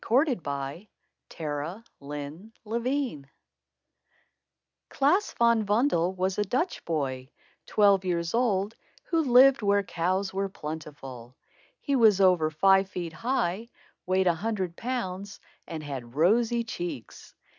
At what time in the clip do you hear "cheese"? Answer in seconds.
2.81-3.25